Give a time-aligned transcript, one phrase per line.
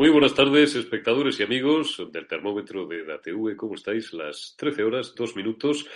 [0.00, 3.20] Muy buenas tardes, espectadores y amigos del termómetro de la.
[3.54, 4.14] ¿Cómo estáis?
[4.14, 5.86] Las 13 horas, 2 minutos,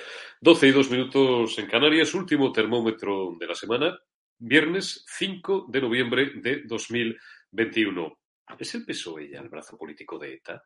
[0.43, 2.13] 12 y 2 minutos en Canarias.
[2.13, 3.99] Último termómetro de la semana,
[4.37, 8.19] viernes 5 de noviembre de 2021.
[8.59, 10.63] ¿Es el PSOE ya el brazo político de ETA?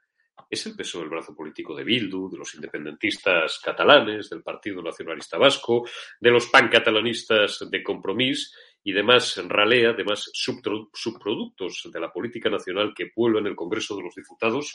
[0.50, 5.38] ¿Es el PSOE el brazo político de Bildu, de los independentistas catalanes, del Partido Nacionalista
[5.38, 5.86] Vasco,
[6.18, 8.52] de los pancatalanistas de Compromís?
[8.88, 14.14] Y demás ralea, demás subproductos de la política nacional que pueblan el Congreso de los
[14.14, 14.72] Diputados,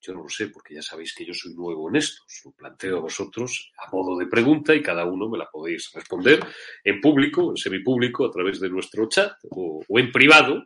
[0.00, 2.22] yo no lo sé, porque ya sabéis que yo soy nuevo en esto.
[2.44, 6.38] Lo planteo a vosotros a modo de pregunta y cada uno me la podéis responder
[6.84, 10.64] en público, en semipúblico, a través de nuestro chat o, o en privado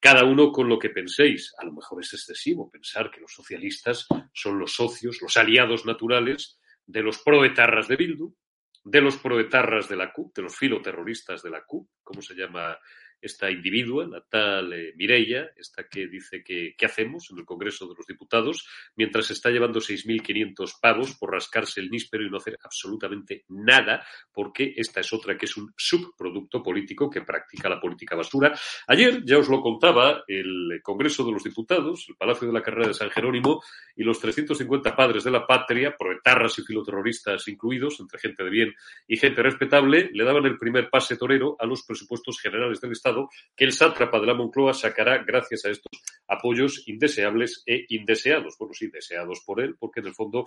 [0.00, 1.54] cada uno con lo que penséis.
[1.56, 6.58] A lo mejor es excesivo pensar que los socialistas son los socios, los aliados naturales
[6.84, 8.34] de los proetarras de Bildu,
[8.84, 12.78] de los proetarras de la CUP, de los filoterroristas de la CUP, ¿cómo se llama
[13.20, 17.86] esta individua, la tal eh, Mireia, esta que dice que qué hacemos en el Congreso
[17.86, 18.66] de los Diputados,
[18.96, 24.74] mientras está llevando 6.500 pavos por rascarse el níspero y no hacer absolutamente nada, porque
[24.76, 28.56] esta es otra que es un subproducto político que practica la política basura.
[28.86, 32.88] Ayer, ya os lo contaba, el Congreso de los Diputados, el Palacio de la Carrera
[32.88, 33.62] de San Jerónimo
[33.96, 38.74] y los 350 padres de la patria, proetarras y filoterroristas incluidos, entre gente de bien
[39.06, 43.07] y gente respetable, le daban el primer pase torero a los presupuestos generales del Estado
[43.56, 48.56] que el sátrapa de la Moncloa sacará gracias a estos apoyos indeseables e indeseados.
[48.58, 50.44] Bueno, sí, deseados por él, porque en el fondo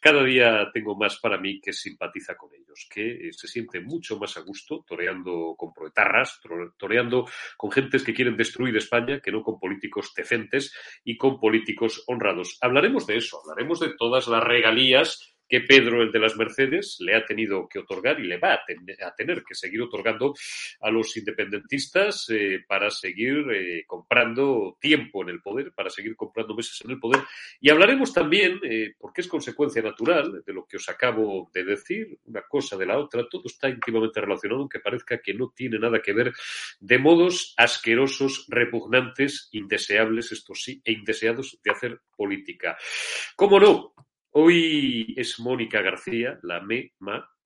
[0.00, 4.18] cada día tengo más para mí que simpatiza con ellos, que eh, se siente mucho
[4.18, 6.40] más a gusto toreando con proetarras,
[6.78, 7.26] toreando
[7.56, 10.72] con gentes que quieren destruir España, que no con políticos decentes
[11.04, 12.58] y con políticos honrados.
[12.60, 17.14] Hablaremos de eso, hablaremos de todas las regalías que Pedro, el de las Mercedes, le
[17.14, 20.34] ha tenido que otorgar y le va a, tener que seguir otorgando
[20.80, 26.54] a los independentistas eh, para seguir eh, comprando tiempo en el poder, para seguir comprando
[26.54, 27.22] meses en el poder.
[27.60, 32.18] Y hablaremos también, eh, porque es consecuencia natural de lo que os acabo de decir,
[32.24, 36.00] una cosa de la otra, todo está íntimamente relacionado, aunque parezca que no tiene nada
[36.00, 36.32] que ver,
[36.80, 42.76] de modos asquerosos, repugnantes, indeseables, esto sí, e indeseados de hacer política.
[43.36, 43.94] ¿Cómo no?
[44.36, 46.60] Hoy es Mónica García, la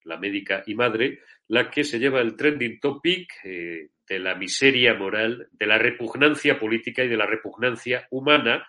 [0.05, 4.95] la médica y madre, la que se lleva el trending topic eh, de la miseria
[4.95, 8.65] moral, de la repugnancia política y de la repugnancia humana,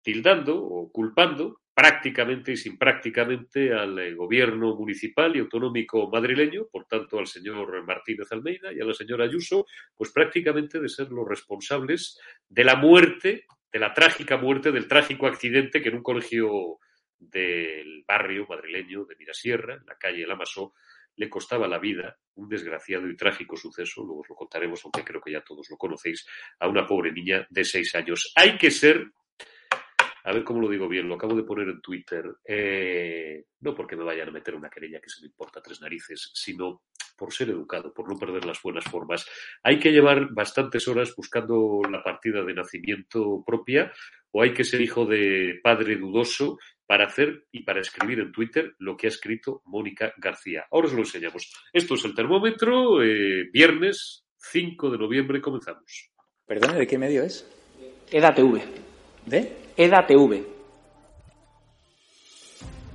[0.00, 6.84] tildando o culpando prácticamente y sin prácticamente al eh, gobierno municipal y autonómico madrileño, por
[6.84, 11.26] tanto al señor Martínez Almeida y a la señora Ayuso, pues prácticamente de ser los
[11.26, 16.78] responsables de la muerte, de la trágica muerte, del trágico accidente que en un colegio
[17.18, 20.74] del barrio madrileño de Mirasierra, en la calle El Amasó,
[21.16, 25.20] le costaba la vida un desgraciado y trágico suceso, luego os lo contaremos, aunque creo
[25.20, 26.24] que ya todos lo conocéis,
[26.60, 28.32] a una pobre niña de seis años.
[28.36, 29.10] Hay que ser,
[30.28, 33.96] a ver cómo lo digo bien, lo acabo de poner en Twitter, eh, no porque
[33.96, 36.82] me vayan a meter una querella que se me importa tres narices, sino
[37.16, 39.26] por ser educado, por no perder las buenas formas.
[39.62, 43.90] Hay que llevar bastantes horas buscando la partida de nacimiento propia
[44.30, 48.74] o hay que ser hijo de padre dudoso para hacer y para escribir en Twitter
[48.80, 50.66] lo que ha escrito Mónica García.
[50.70, 51.50] Ahora os lo enseñamos.
[51.72, 56.10] Esto es el termómetro, eh, viernes 5 de noviembre comenzamos.
[56.44, 57.50] Perdone, ¿de qué medio es?
[58.10, 58.60] EDATV.
[59.24, 59.67] ¿De?
[59.78, 60.57] EDATV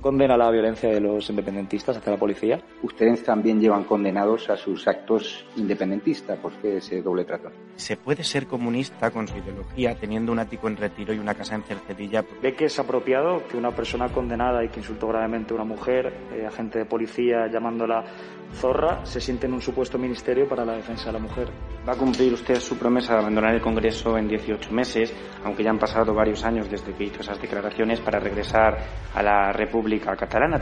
[0.04, 2.60] condena la violencia de los independentistas hacia la policía?
[2.82, 6.38] Ustedes también llevan condenados a sus actos independentistas.
[6.40, 7.50] ¿Por qué ese doble trato?
[7.76, 11.54] ¿Se puede ser comunista con su ideología teniendo un ático en retiro y una casa
[11.54, 12.22] en Cercedilla?
[12.42, 16.12] ¿Ve que es apropiado que una persona condenada y que insultó gravemente a una mujer,
[16.34, 18.04] eh, agente de policía llamándola
[18.52, 21.48] zorra, se siente en un supuesto ministerio para la defensa de la mujer?
[21.88, 25.14] ¿Va a cumplir usted su promesa de abandonar el Congreso en 18 meses,
[25.44, 28.78] aunque ya han pasado varios años desde que hizo esas declaraciones, para regresar
[29.14, 29.93] a la República?
[30.00, 30.60] Catalana.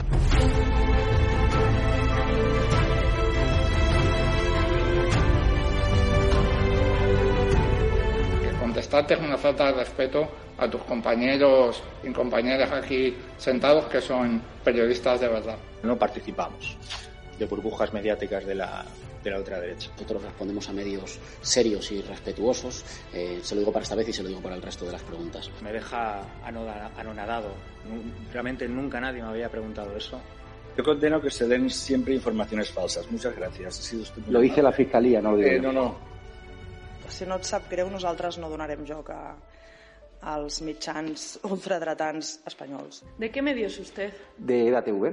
[8.60, 14.40] Contestarte es una falta de respeto a tus compañeros y compañeras aquí sentados que son
[14.64, 15.56] periodistas de verdad.
[15.82, 16.76] No participamos.
[17.38, 18.84] de burbujas mediáticas de la,
[19.22, 19.90] de la ultraderecha.
[19.92, 22.84] Nosotros respondemos a medios serios y respetuosos.
[23.12, 24.92] Eh, se lo digo para esta vez y se lo digo para el resto de
[24.92, 25.50] las preguntas.
[25.62, 27.50] Me deja anonadado.
[28.32, 30.20] Realmente nunca nadie me había preguntado eso.
[30.76, 33.10] Yo condeno que se den siempre informaciones falsas.
[33.10, 33.78] Muchas gracias.
[33.78, 36.12] Ha sido Lo dice la Fiscalía, no lo digo eh, No, no.
[37.08, 39.34] Si no et sap greu, nosaltres no donarem joc a,
[40.22, 43.02] als mitjans ultradretans espanyols.
[43.18, 44.14] ¿De qué medio es usted?
[44.38, 45.12] De EDATV.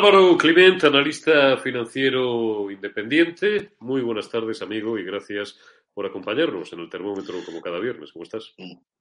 [0.00, 3.72] Álvaro Clement, analista financiero independiente.
[3.80, 5.60] Muy buenas tardes, amigo, y gracias
[5.92, 8.10] por acompañarnos en el termómetro como cada viernes.
[8.10, 8.54] ¿Cómo estás?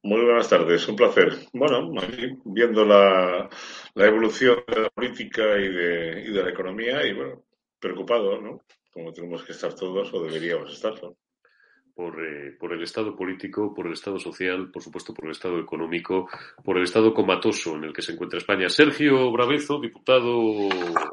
[0.03, 1.31] Muy buenas tardes, un placer.
[1.53, 1.89] Bueno,
[2.43, 3.49] viendo la,
[3.93, 7.45] la evolución de la política y de, y de la economía y, bueno,
[7.79, 8.59] preocupado, ¿no?
[8.91, 11.15] Como tenemos que estar todos o deberíamos estarlo.
[11.99, 15.59] Por, eh, por, el estado político, por el estado social, por supuesto por el estado
[15.59, 16.29] económico,
[16.63, 18.69] por el estado comatoso en el que se encuentra España.
[18.69, 20.31] Sergio Bravezo, diputado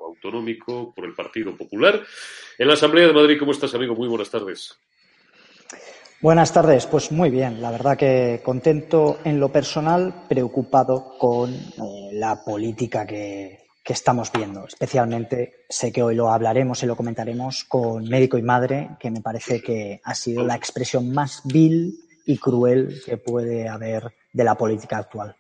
[0.07, 2.05] autonómico por el Partido Popular.
[2.57, 3.97] En la Asamblea de Madrid, ¿cómo estás, amigo?
[3.97, 4.79] Muy buenas tardes.
[6.21, 12.11] Buenas tardes, pues muy bien, la verdad que contento en lo personal, preocupado con eh,
[12.13, 14.67] la política que, que estamos viendo.
[14.67, 19.21] Especialmente, sé que hoy lo hablaremos y lo comentaremos con médico y madre, que me
[19.21, 24.57] parece que ha sido la expresión más vil y cruel que puede haber de la
[24.57, 25.37] política actual.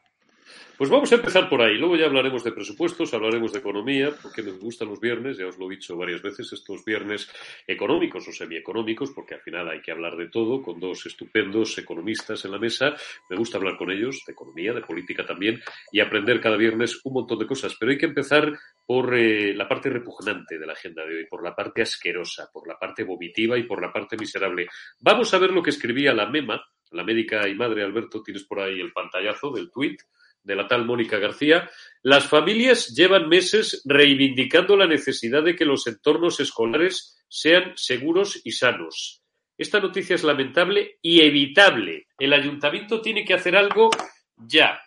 [0.76, 1.78] Pues vamos a empezar por ahí.
[1.78, 5.56] Luego ya hablaremos de presupuestos, hablaremos de economía, porque me gustan los viernes, ya os
[5.56, 7.30] lo he dicho varias veces, estos viernes
[7.66, 12.44] económicos o semieconómicos, porque al final hay que hablar de todo, con dos estupendos economistas
[12.44, 12.94] en la mesa.
[13.30, 15.62] Me gusta hablar con ellos de economía, de política también,
[15.92, 17.74] y aprender cada viernes un montón de cosas.
[17.80, 18.52] Pero hay que empezar
[18.84, 22.68] por eh, la parte repugnante de la agenda de hoy, por la parte asquerosa, por
[22.68, 24.68] la parte vomitiva y por la parte miserable.
[25.00, 28.60] Vamos a ver lo que escribía la MEMA, la médica y madre Alberto, tienes por
[28.60, 30.02] ahí el pantallazo del tuit
[30.46, 31.68] de la tal Mónica García,
[32.02, 38.52] las familias llevan meses reivindicando la necesidad de que los entornos escolares sean seguros y
[38.52, 39.22] sanos.
[39.58, 42.06] Esta noticia es lamentable y evitable.
[42.18, 43.90] El ayuntamiento tiene que hacer algo
[44.36, 44.80] ya.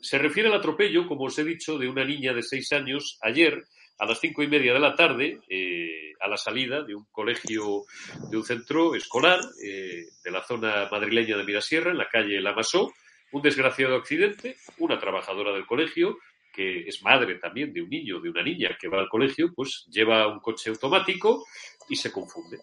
[0.00, 3.64] Se refiere al atropello, como os he dicho, de una niña de seis años ayer
[3.98, 7.84] a las cinco y media de la tarde, eh, a la salida de un colegio,
[8.30, 12.92] de un centro escolar eh, de la zona madrileña de Mirasierra, en la calle Lamasó,
[13.32, 16.18] un desgraciado accidente, una trabajadora del colegio,
[16.52, 19.86] que es madre también de un niño, de una niña que va al colegio, pues
[19.90, 21.44] lleva un coche automático
[21.88, 22.58] y se confunde.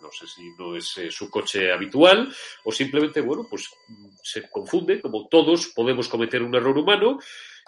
[0.00, 2.34] No sé si no es eh, su coche habitual
[2.64, 3.70] o simplemente, bueno, pues
[4.22, 7.18] se confunde, como todos podemos cometer un error humano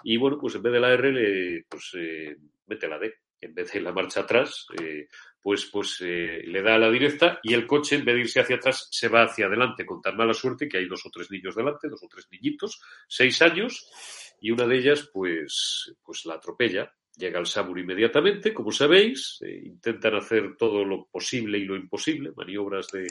[0.03, 2.35] y, bueno, pues en vez de la R, le, pues eh,
[2.67, 3.13] mete la D.
[3.39, 5.07] En vez de la marcha atrás, eh,
[5.41, 8.39] pues, pues eh, le da a la directa y el coche, en vez de irse
[8.39, 11.29] hacia atrás, se va hacia adelante con tan mala suerte que hay dos o tres
[11.29, 13.89] niños delante, dos o tres niñitos, seis años,
[14.41, 16.91] y una de ellas, pues, pues la atropella.
[17.15, 22.31] Llega al SAMUR inmediatamente, como sabéis, eh, intentan hacer todo lo posible y lo imposible,
[22.35, 23.07] maniobras de,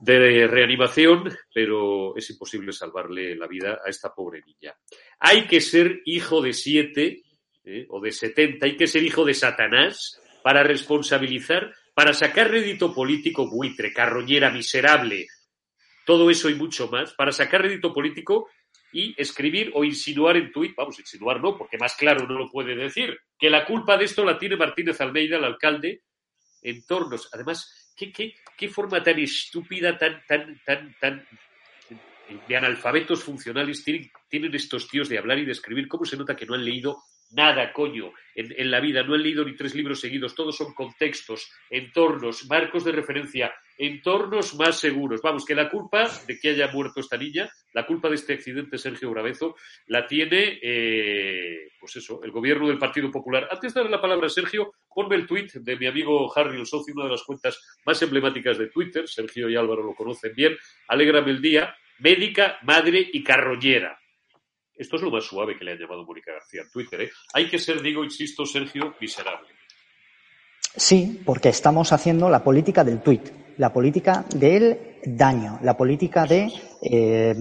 [0.00, 4.74] de reanimación, pero es imposible salvarle la vida a esta pobre niña.
[5.18, 7.22] Hay que ser hijo de siete
[7.64, 12.92] eh, o de setenta, hay que ser hijo de Satanás para responsabilizar, para sacar rédito
[12.92, 15.26] político buitre, carroñera, miserable,
[16.04, 18.48] todo eso y mucho más, para sacar rédito político
[18.92, 22.74] y escribir o insinuar en tuit, vamos, insinuar no, porque más claro no lo puede
[22.74, 26.02] decir, que la culpa de esto la tiene Martínez Almeida, el alcalde,
[26.62, 31.26] en tornos, además, ¿qué, qué, qué forma tan estúpida, tan, tan, tan, tan
[32.48, 35.88] de analfabetos funcionales tienen, tienen estos tíos de hablar y de escribir?
[35.88, 37.02] ¿Cómo se nota que no han leído
[37.32, 39.02] nada, coño, en, la vida.
[39.02, 40.34] No he leído ni tres libros seguidos.
[40.34, 45.20] Todos son contextos, entornos, marcos de referencia, entornos más seguros.
[45.22, 48.78] Vamos, que la culpa de que haya muerto esta niña, la culpa de este accidente,
[48.78, 53.48] Sergio Gravezo, la tiene, eh, pues eso, el gobierno del Partido Popular.
[53.50, 56.66] Antes de darle la palabra a Sergio, ponme el tuit de mi amigo Harry el
[56.66, 59.08] socio, una de las cuentas más emblemáticas de Twitter.
[59.08, 60.56] Sergio y Álvaro lo conocen bien.
[60.88, 61.76] Alégrame el día.
[61.98, 64.01] Médica, madre y carroñera.
[64.82, 67.02] Esto es lo más suave que le ha llamado Mónica García en Twitter.
[67.02, 67.10] ¿eh?
[67.34, 69.46] Hay que ser, digo, insisto, Sergio, miserable.
[70.74, 77.34] Sí, porque estamos haciendo la política del tuit, la política del daño, la política eh,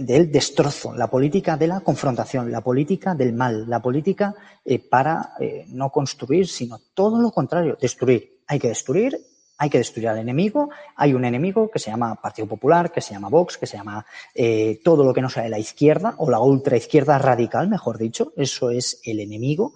[0.00, 5.30] del destrozo, la política de la confrontación, la política del mal, la política eh, para
[5.68, 8.42] no construir, sino todo lo contrario, destruir.
[8.48, 9.18] Hay que destruir
[9.58, 10.70] hay que destruir al enemigo.
[10.96, 14.04] Hay un enemigo que se llama Partido Popular, que se llama Vox, que se llama
[14.34, 18.32] eh, todo lo que no sea de la izquierda o la ultraizquierda radical, mejor dicho.
[18.36, 19.74] Eso es el enemigo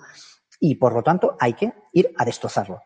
[0.60, 2.82] y por lo tanto hay que ir a destrozarlo.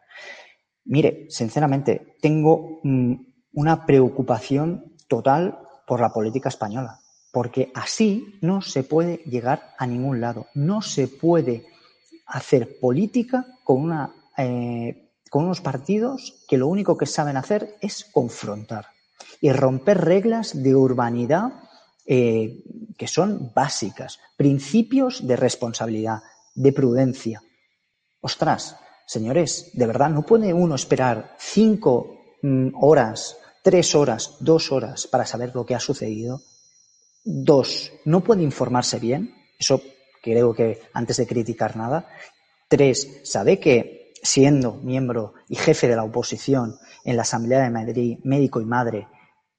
[0.85, 3.15] Mire, sinceramente, tengo mm,
[3.55, 7.01] una preocupación total por la política española,
[7.33, 10.47] porque así no se puede llegar a ningún lado.
[10.55, 11.67] No se puede
[12.27, 18.05] hacer política con una eh, con unos partidos que lo único que saben hacer es
[18.13, 18.89] confrontar
[19.41, 21.53] y romper reglas de urbanidad
[22.05, 22.65] eh,
[22.99, 26.19] que son básicas, principios de responsabilidad,
[26.55, 27.43] de prudencia.
[28.21, 35.07] Ostras, señores, de verdad, ¿no puede uno esperar cinco mm, horas, tres horas, dos horas
[35.07, 36.43] para saber lo que ha sucedido?
[37.23, 39.33] Dos, ¿no puede informarse bien?
[39.59, 39.81] Eso
[40.23, 42.09] creo que antes de criticar nada.
[42.69, 48.19] Tres, ¿sabe que siendo miembro y jefe de la oposición en la Asamblea de Madrid,
[48.25, 49.09] médico y madre,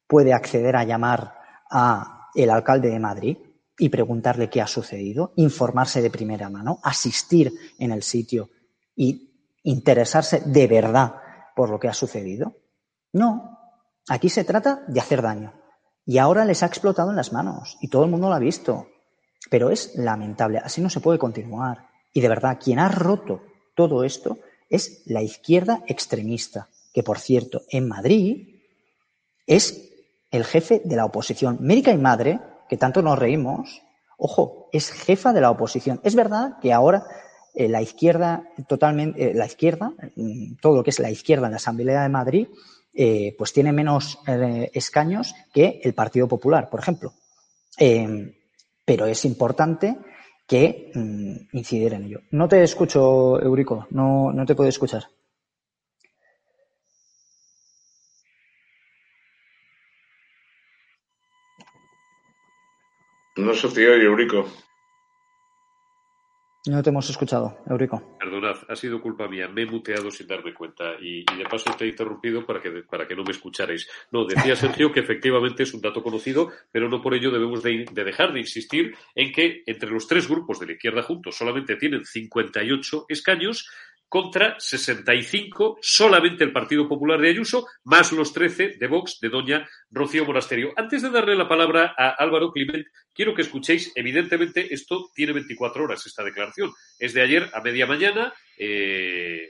[0.08, 1.36] puede acceder a llamar
[1.70, 3.38] a el alcalde de Madrid
[3.78, 8.50] y preguntarle qué ha sucedido, informarse de primera mano, asistir en el sitio
[8.96, 11.16] y interesarse de verdad
[11.56, 12.56] por lo que ha sucedido.
[13.14, 13.58] No,
[14.08, 15.54] aquí se trata de hacer daño.
[16.06, 18.88] Y ahora les ha explotado en las manos y todo el mundo lo ha visto.
[19.50, 21.88] Pero es lamentable, así no se puede continuar.
[22.14, 23.42] Y de verdad, quien ha roto
[23.76, 24.38] todo esto
[24.72, 28.62] es la izquierda extremista, que por cierto, en Madrid
[29.46, 29.90] es
[30.32, 31.58] el jefe de la oposición.
[31.60, 33.84] Médica y Madre, que tanto nos reímos,
[34.18, 36.00] ojo, es jefa de la oposición.
[36.04, 37.04] Es verdad que ahora
[37.54, 41.52] eh, la izquierda, totalmente, eh, la izquierda, mm, todo lo que es la izquierda en
[41.52, 42.48] la Asamblea de Madrid,
[42.94, 44.20] eh, pues tiene menos
[44.74, 47.14] escaños que el Partido Popular, por ejemplo.
[48.84, 49.98] pero es importante
[50.52, 52.20] que mm, incidir en ello.
[52.32, 55.04] No te escucho, Eurico, no, no te puedo escuchar.
[63.38, 64.46] No se te oye, Eurico.
[66.68, 68.18] No te hemos escuchado, Eurico.
[68.20, 69.48] Perdonad, ha sido culpa mía.
[69.48, 73.08] Me he muteado sin darme cuenta y, de paso te he interrumpido para que, para
[73.08, 73.90] que no me escucharais.
[74.12, 77.86] No, decía Sergio que efectivamente es un dato conocido, pero no por ello debemos de,
[77.92, 81.78] de, dejar de insistir en que entre los tres grupos de la izquierda juntos solamente
[81.78, 83.68] tienen 58 escaños
[84.12, 89.66] contra 65 solamente el Partido Popular de Ayuso, más los 13 de Vox de doña
[89.90, 90.74] Rocío Monasterio.
[90.76, 95.86] Antes de darle la palabra a Álvaro Clement, quiero que escuchéis, evidentemente esto tiene 24
[95.86, 96.74] horas, esta declaración.
[97.00, 99.50] Es de ayer a media mañana, eh,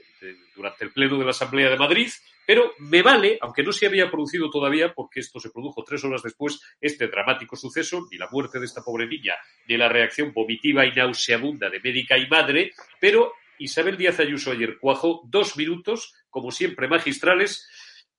[0.54, 2.08] durante el Pleno de la Asamblea de Madrid,
[2.46, 6.22] pero me vale, aunque no se había producido todavía, porque esto se produjo tres horas
[6.22, 9.34] después, este dramático suceso, ni la muerte de esta pobre niña,
[9.66, 14.76] ni la reacción vomitiva y nauseabunda de médica y madre, pero Isabel Díaz Ayuso ayer
[14.78, 17.68] cuajó dos minutos, como siempre magistrales,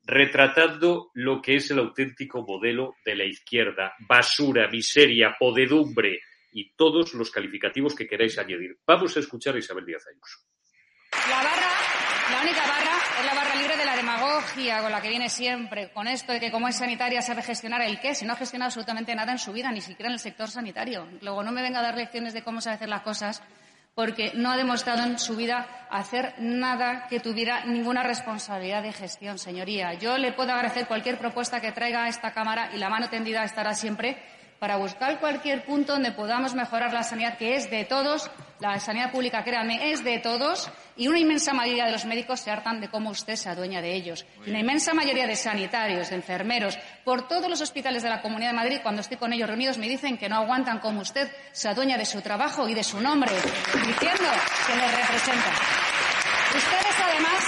[0.06, 3.94] retratando lo que es el auténtico modelo de la izquierda.
[4.08, 6.22] Basura, miseria, podedumbre
[6.54, 8.78] y todos los calificativos que queráis añadir.
[8.88, 10.40] Vamos a escuchar a Isabel Díaz Ayuso.
[11.30, 11.72] La barra,
[12.32, 15.92] la única barra, es la barra libre de la demagogia con la que viene siempre,
[15.92, 18.68] con esto de que como es sanitaria sabe gestionar el qué, si no ha gestionado
[18.68, 21.06] absolutamente nada en su vida, ni siquiera en el sector sanitario.
[21.22, 23.44] Luego no me venga a dar lecciones de cómo se hacer las cosas
[23.96, 29.38] porque no ha demostrado en su vida hacer nada que tuviera ninguna responsabilidad de gestión,
[29.38, 29.94] señoría.
[29.94, 33.44] Yo le puedo agradecer cualquier propuesta que traiga a esta Cámara y la mano tendida
[33.44, 34.18] estará siempre
[34.64, 39.12] para buscar cualquier punto donde podamos mejorar la sanidad, que es de todos, la sanidad
[39.12, 42.88] pública, créanme, es de todos, y una inmensa mayoría de los médicos se hartan de
[42.88, 44.26] cómo usted se adueña de ellos.
[44.46, 48.52] Y una inmensa mayoría de sanitarios, de enfermeros, por todos los hospitales de la Comunidad
[48.52, 51.68] de Madrid, cuando estoy con ellos reunidos, me dicen que no aguantan como usted se
[51.68, 54.30] adueña de su trabajo y de su nombre, diciendo
[54.66, 55.52] que les representa.
[56.56, 57.44] Ustedes, además,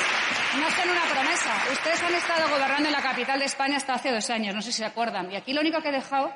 [0.60, 1.64] no hacen una promesa.
[1.72, 4.74] Ustedes han estado gobernando en la capital de España hasta hace dos años, no sé
[4.74, 5.32] si se acuerdan.
[5.32, 6.34] Y aquí lo único que he dejado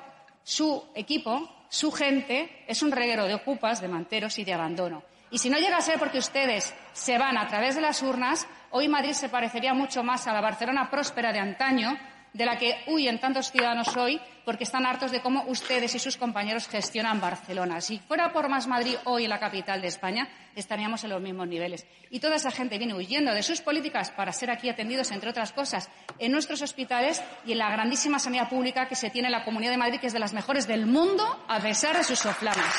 [0.49, 5.03] su equipo, su gente, es un reguero de ocupas, de manteros y de abandono.
[5.29, 8.47] Y si no llega a ser porque ustedes se van a través de las urnas,
[8.71, 11.95] hoy Madrid se parecería mucho más a la Barcelona próspera de antaño,
[12.33, 16.17] de la que huyen tantos ciudadanos hoy porque están hartos de cómo ustedes y sus
[16.17, 17.81] compañeros gestionan Barcelona.
[17.81, 21.85] Si fuera por más Madrid hoy la capital de España, estaríamos en los mismos niveles.
[22.09, 25.51] Y toda esa gente viene huyendo de sus políticas para ser aquí atendidos, entre otras
[25.51, 29.45] cosas, en nuestros hospitales y en la grandísima sanidad pública que se tiene en la
[29.45, 32.73] Comunidad de Madrid, que es de las mejores del mundo, a pesar de sus soflamas.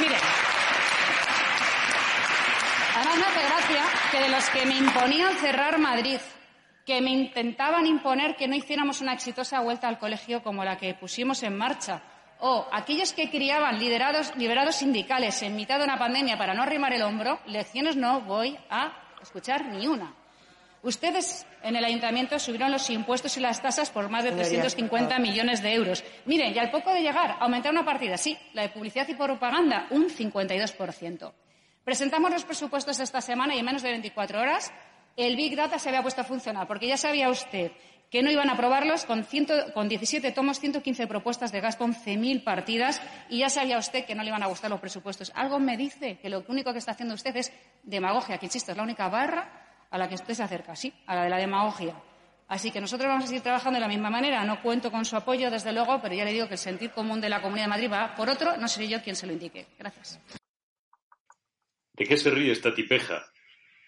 [0.00, 0.18] Miren,
[2.96, 6.18] además me hace gracia que de los que me imponían cerrar Madrid,
[6.84, 10.94] que me intentaban imponer que no hiciéramos una exitosa vuelta al colegio como la que
[10.94, 12.02] pusimos en marcha,
[12.40, 16.92] o aquellos que criaban liderados, liberados sindicales en mitad de una pandemia para no arrimar
[16.92, 20.12] el hombro, lecciones no voy a escuchar ni una.
[20.82, 25.62] Ustedes en el ayuntamiento subieron los impuestos y las tasas por más de 350 millones
[25.62, 26.02] de euros.
[26.24, 29.86] Miren, y al poco de llegar, aumentar una partida, sí, la de publicidad y propaganda,
[29.90, 31.32] un 52%.
[31.84, 34.72] Presentamos los presupuestos esta semana y en menos de 24 horas
[35.16, 37.72] el Big Data se había puesto a funcionar, porque ya sabía usted
[38.10, 39.26] que no iban a aprobarlos con,
[39.72, 43.00] con 17 tomos, 115 propuestas de gasto, 11.000 partidas,
[43.30, 45.32] y ya sabía usted que no le iban a gustar los presupuestos.
[45.34, 47.50] Algo me dice que lo único que está haciendo usted es
[47.82, 51.14] demagogia, que insisto, es la única barra a la que usted se acerca, sí, a
[51.14, 51.94] la de la demagogia.
[52.48, 54.44] Así que nosotros vamos a seguir trabajando de la misma manera.
[54.44, 57.18] No cuento con su apoyo, desde luego, pero ya le digo que el sentir común
[57.18, 58.58] de la Comunidad de Madrid va por otro.
[58.58, 59.68] No seré yo quien se lo indique.
[59.78, 60.20] Gracias.
[61.94, 63.24] ¿De qué se ríe esta tipeja?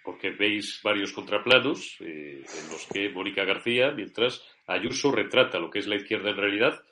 [0.04, 5.78] Porque veis varios contraplanos eh, en los que Mónica García, mientras Ayuso retrata lo que
[5.78, 6.82] es la izquierda en realidad,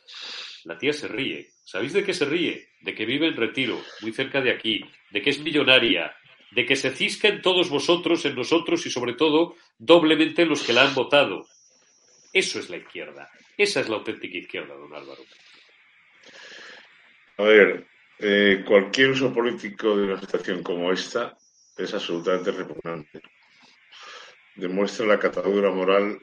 [0.64, 1.50] la tía se ríe.
[1.64, 2.68] ¿Sabéis de qué se ríe?
[2.80, 6.14] De que vive en retiro, muy cerca de aquí, de que es millonaria,
[6.50, 10.62] de que se cisca en todos vosotros, en nosotros y sobre todo doblemente en los
[10.62, 11.46] que la han votado.
[12.32, 13.28] Eso es la izquierda.
[13.56, 15.22] Esa es la auténtica izquierda, don Álvaro.
[17.38, 17.86] A ver,
[18.18, 21.36] eh, cualquier uso político de una situación como esta
[21.76, 23.20] es absolutamente repugnante.
[24.56, 26.18] Demuestra la catadura moral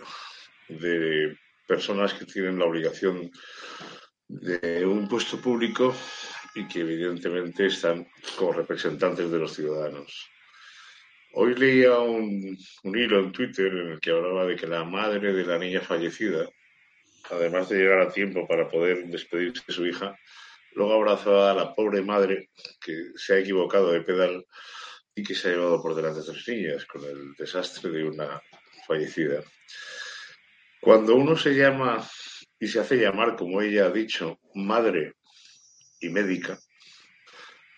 [0.68, 1.38] de
[1.68, 3.32] personas que tienen la obligación
[4.28, 5.96] de un puesto público
[6.54, 10.30] y que evidentemente están como representantes de los ciudadanos.
[11.34, 15.46] Hoy leía un, hilo en Twitter en el que hablaba de que la madre de
[15.46, 16.50] la niña fallecida,
[17.30, 20.18] además de llegar a tiempo para poder despedirse de su hija,
[20.74, 22.50] luego abrazaba a la pobre madre
[22.82, 24.46] que se ha equivocado de pedal
[25.20, 28.42] y que se ha llevado por delante a tres niñas con el desastre de una
[28.88, 29.44] fallecida.
[30.80, 32.08] Cuando uno se llama
[32.58, 35.16] y se hace llamar, como ella ha dicho, madre
[36.00, 36.58] y médica,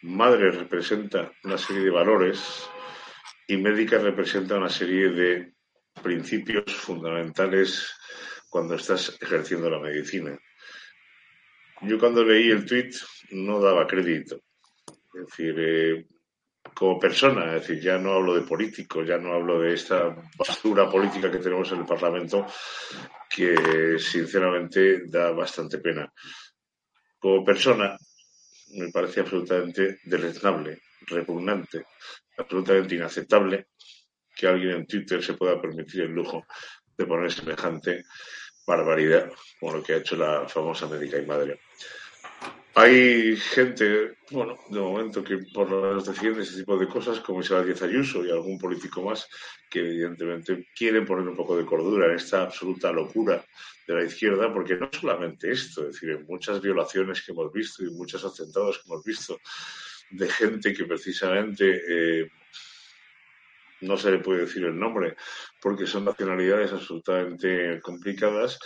[0.03, 2.69] madre representa una serie de valores
[3.47, 5.53] y médica representa una serie de
[6.03, 7.89] principios fundamentales
[8.49, 10.37] cuando estás ejerciendo la medicina.
[11.81, 12.91] Yo cuando leí el tweet
[13.31, 14.39] no daba crédito.
[15.15, 16.05] Es decir, eh,
[16.73, 20.89] como persona, es decir, ya no hablo de político, ya no hablo de esta basura
[20.89, 22.47] política que tenemos en el Parlamento,
[23.29, 26.11] que sinceramente da bastante pena.
[27.19, 27.97] Como persona,
[28.73, 31.85] me parece absolutamente deleznable, repugnante,
[32.37, 33.67] absolutamente inaceptable
[34.35, 36.45] que alguien en Twitter se pueda permitir el lujo
[36.97, 38.03] de poner semejante
[38.65, 41.59] barbaridad como lo que ha hecho la famosa médica y madre.
[42.73, 47.41] Hay gente, bueno, de momento que por lo menos defiende ese tipo de cosas, como
[47.41, 49.27] Isabel Díaz Ayuso y algún político más,
[49.69, 53.43] que evidentemente quieren poner un poco de cordura en esta absoluta locura
[53.85, 57.83] de la izquierda, porque no solamente esto, es decir, en muchas violaciones que hemos visto
[57.83, 59.37] y muchos atentados que hemos visto
[60.11, 62.31] de gente que precisamente eh,
[63.81, 65.17] no se le puede decir el nombre,
[65.61, 68.59] porque son nacionalidades absolutamente complicadas,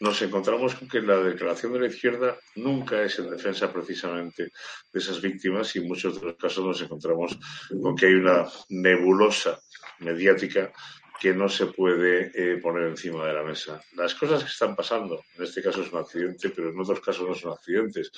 [0.00, 4.44] nos encontramos con que la declaración de la izquierda nunca es en defensa precisamente
[4.92, 7.38] de esas víctimas y en muchos de los casos nos encontramos
[7.82, 9.58] con que hay una nebulosa
[10.00, 10.72] mediática
[11.18, 13.80] que no se puede eh, poner encima de la mesa.
[13.94, 17.26] Las cosas que están pasando, en este caso es un accidente, pero en otros casos
[17.26, 18.12] no son accidentes,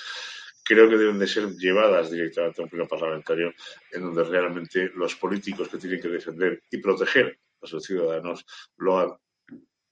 [0.64, 3.54] creo que deben de ser llevadas directamente a un pleno parlamentario
[3.92, 8.44] en donde realmente los políticos que tienen que defender y proteger a sus ciudadanos
[8.76, 9.18] lo hagan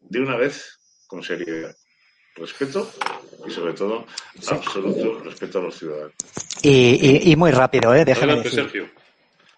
[0.01, 1.75] de una vez con seriedad.
[2.35, 2.91] Respeto
[3.47, 4.05] y, sobre todo,
[4.49, 6.13] absoluto respeto a los ciudadanos.
[6.63, 8.05] Y, y, muy rápido, ¿eh?
[8.05, 8.65] Déjame Adelante, decir.
[8.65, 9.07] Sergio.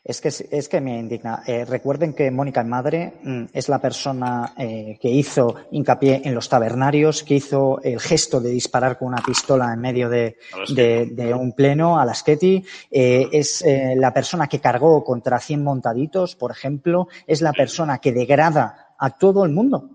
[0.08, 1.42] Es que, es que me indigna.
[1.46, 6.48] Eh, recuerden que Mónica Madre mm, es la persona eh, que hizo hincapié en los
[6.48, 10.38] tabernarios, que hizo el gesto de disparar con una pistola en medio de,
[10.70, 12.64] de, de un pleno a las Ketty.
[12.90, 17.08] Eh, es eh, la persona que cargó contra 100 montaditos, por ejemplo.
[17.26, 19.90] Es la persona que degrada a todo el mundo,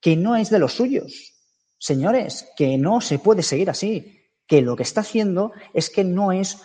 [0.00, 1.34] que no es de los suyos.
[1.78, 4.14] Señores, que no se puede seguir así.
[4.46, 6.58] Que lo que está haciendo es que no es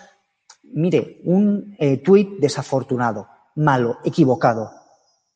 [0.64, 4.72] mire, un eh, tuit desafortunado, malo, equivocado.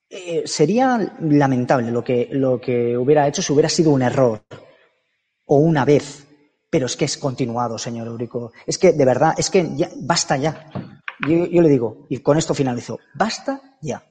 [0.10, 4.42] Eh, sería lamentable lo que, lo que hubiera hecho si hubiera sido un error
[5.46, 6.26] o una vez,
[6.70, 8.52] pero es que es continuado, señor Eurico.
[8.66, 10.70] Es que, de verdad, es que ya, basta ya.
[11.28, 14.04] Yo, yo le digo, y con esto finalizo, basta ya.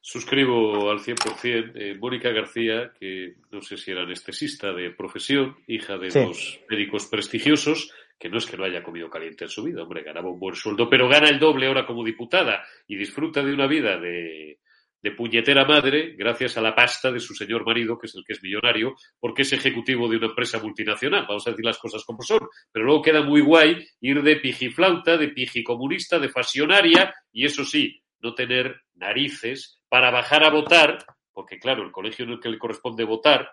[0.00, 1.72] Suscribo al 100%.
[1.74, 6.18] Eh, Mónica García, que no sé si era anestesista de profesión, hija de Sí.
[6.18, 10.02] dos médicos prestigiosos, que no es que no haya comido caliente en su vida, hombre,
[10.02, 13.66] ganaba un buen sueldo, pero gana el doble ahora como diputada y disfruta de una
[13.66, 14.58] vida de,
[15.02, 18.34] de puñetera madre gracias a la pasta de su señor marido, que es el que
[18.34, 21.24] es millonario, porque es ejecutivo de una empresa multinacional.
[21.28, 22.40] Vamos a decir las cosas como son.
[22.72, 28.02] Pero luego queda muy guay ir de pijiflauta, de pijicomunista, de fasionaria y eso sí,
[28.20, 32.58] no tener narices para bajar a votar, porque claro, el colegio en el que le
[32.58, 33.52] corresponde votar,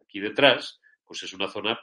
[0.00, 1.78] aquí detrás, pues es una zona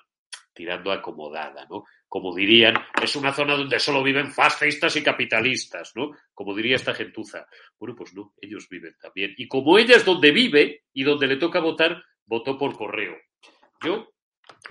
[0.53, 1.83] tirando acomodada, ¿no?
[2.07, 6.11] Como dirían, es una zona donde solo viven fascistas y capitalistas, ¿no?
[6.33, 7.45] Como diría esta gentuza.
[7.77, 9.33] Bueno, pues no, ellos viven también.
[9.37, 13.15] Y como ella es donde vive y donde le toca votar, votó por correo.
[13.83, 14.09] Yo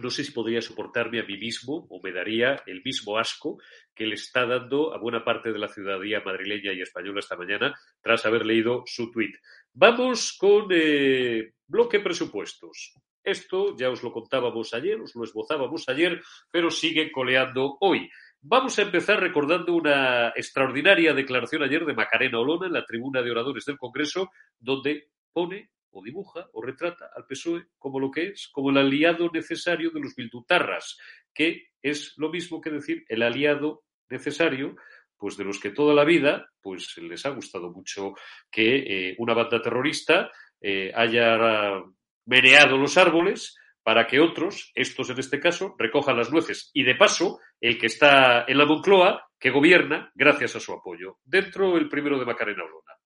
[0.00, 3.58] no sé si podría soportarme a mí mismo o me daría el mismo asco
[3.94, 7.74] que le está dando a buena parte de la ciudadanía madrileña y española esta mañana
[8.00, 9.34] tras haber leído su tuit.
[9.72, 12.94] Vamos con eh, bloque presupuestos.
[13.22, 18.08] Esto ya os lo contábamos ayer, os lo esbozábamos ayer, pero sigue coleando hoy.
[18.40, 23.32] Vamos a empezar recordando una extraordinaria declaración ayer de Macarena Olona en la tribuna de
[23.32, 28.48] oradores del Congreso, donde pone o dibuja o retrata al PSOE como lo que es,
[28.52, 30.98] como el aliado necesario de los bildutarras,
[31.32, 34.76] que es lo mismo que decir el aliado necesario
[35.16, 38.14] pues de los que toda la vida pues les ha gustado mucho
[38.50, 41.82] que eh, una banda terrorista eh, haya
[42.26, 46.70] meneado los árboles para que otros, estos en este caso, recojan las nueces.
[46.74, 51.16] Y de paso, el que está en la Moncloa, que gobierna gracias a su apoyo.
[51.24, 52.97] Dentro el primero de Macarena Olona.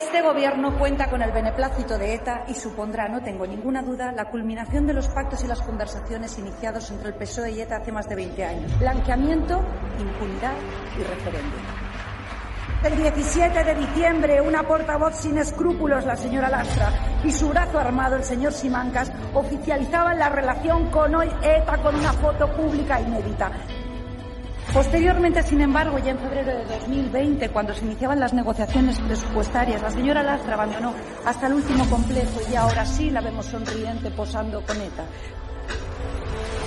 [0.00, 4.24] Este gobierno cuenta con el beneplácito de ETA y supondrá, no tengo ninguna duda, la
[4.24, 8.08] culminación de los pactos y las conversaciones iniciados entre el PSOE y ETA hace más
[8.08, 8.78] de 20 años.
[8.80, 9.60] Blanqueamiento,
[10.00, 10.54] impunidad
[10.98, 11.60] y referéndum.
[12.82, 18.16] El 17 de diciembre, una portavoz sin escrúpulos, la señora Lastra, y su brazo armado,
[18.16, 23.52] el señor Simancas, oficializaban la relación con hoy ETA con una foto pública inédita.
[24.74, 29.90] Posteriormente, sin embargo, ya en febrero de 2020, cuando se iniciaban las negociaciones presupuestarias, la
[29.92, 30.92] señora Lastra abandonó
[31.24, 35.04] hasta el último complejo y ahora sí la vemos sonriente posando con ETA.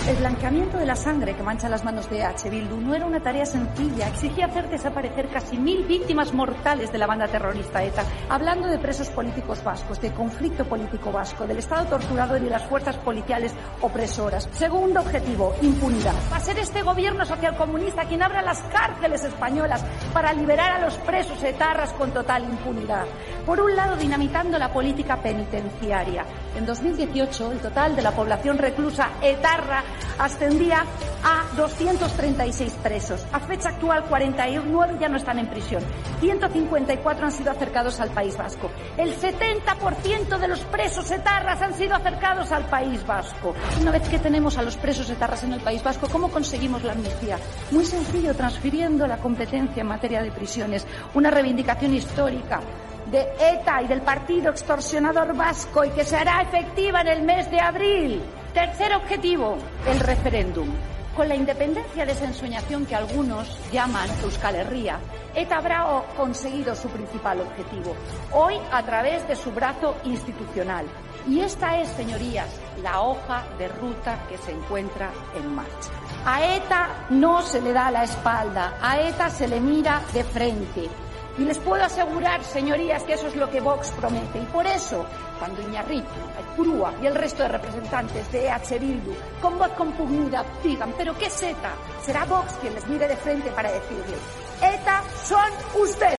[0.07, 2.49] El blanqueamiento de la sangre que mancha las manos de H.
[2.49, 4.07] Bildu no era una tarea sencilla.
[4.07, 8.05] Exigía hacer desaparecer casi mil víctimas mortales de la banda terrorista ETA.
[8.29, 12.63] Hablando de presos políticos vascos, de conflicto político vasco, del Estado torturador y de las
[12.67, 14.47] fuerzas policiales opresoras.
[14.53, 16.13] Segundo objetivo, impunidad.
[16.31, 20.93] Va a ser este gobierno socialcomunista quien abra las cárceles españolas para liberar a los
[20.99, 23.03] presos etarras con total impunidad.
[23.45, 26.23] Por un lado, dinamitando la política penitenciaria.
[26.55, 29.83] En 2018, el total de la población reclusa etarra
[30.19, 30.83] ascendía
[31.23, 33.25] a 236 presos.
[33.31, 35.83] A fecha actual, 49 ya no están en prisión.
[36.19, 38.69] 154 han sido acercados al País Vasco.
[38.97, 43.53] El 70% de los presos etarras han sido acercados al País Vasco.
[43.81, 46.93] Una vez que tenemos a los presos etarras en el País Vasco, ¿cómo conseguimos la
[46.93, 47.37] amnistía?
[47.71, 50.85] Muy sencillo, transfiriendo la competencia en materia de prisiones.
[51.13, 52.61] Una reivindicación histórica
[53.11, 57.49] de ETA y del partido extorsionador vasco y que se hará efectiva en el mes
[57.49, 58.21] de abril.
[58.53, 60.67] Tercer objetivo, el referéndum.
[61.15, 64.99] Con la independencia de esa ensoñación que algunos llaman Euskal Herria,
[65.33, 67.95] ETA habrá conseguido su principal objetivo,
[68.33, 70.85] hoy a través de su brazo institucional.
[71.27, 72.47] Y esta es, señorías,
[72.83, 75.89] la hoja de ruta que se encuentra en marcha.
[76.25, 80.89] A ETA no se le da la espalda, a ETA se le mira de frente.
[81.37, 84.39] Y les puedo asegurar, señorías, que eso es lo que Vox promete.
[84.39, 85.05] Y por eso,
[85.37, 86.07] cuando Iñarritu,
[86.55, 91.27] Crúa y el resto de representantes de EH Bildu, con voz compugnida, digan, ¿pero qué
[91.27, 91.73] es ETA?
[92.03, 94.19] Será Vox quien les mire de frente para decirles,
[94.61, 96.16] ETA son ustedes.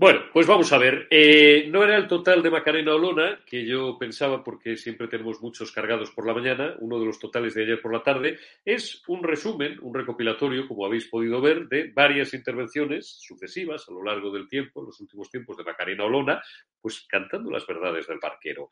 [0.00, 1.08] Bueno, pues vamos a ver.
[1.10, 5.72] Eh, no era el total de Macarena Olona, que yo pensaba, porque siempre tenemos muchos
[5.72, 9.24] cargados por la mañana, uno de los totales de ayer por la tarde, es un
[9.24, 14.48] resumen, un recopilatorio, como habéis podido ver, de varias intervenciones sucesivas a lo largo del
[14.48, 16.40] tiempo, en los últimos tiempos de Macarena Olona,
[16.80, 18.70] pues cantando las verdades del barquero.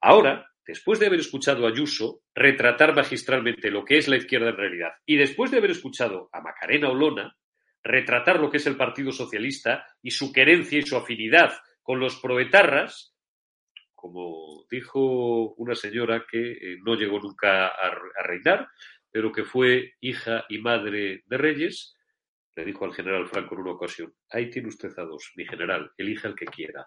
[0.00, 4.56] Ahora, después de haber escuchado a Ayuso retratar magistralmente lo que es la izquierda en
[4.56, 7.36] realidad, y después de haber escuchado a Macarena Olona
[7.82, 12.16] retratar lo que es el Partido Socialista y su querencia y su afinidad con los
[12.16, 13.14] proetarras,
[13.94, 18.68] como dijo una señora que eh, no llegó nunca a, reinar,
[19.10, 21.96] pero que fue hija y madre de reyes,
[22.54, 25.90] le dijo al general Franco en una ocasión, ahí tiene usted a dos, mi general,
[25.96, 26.86] elija el que quiera.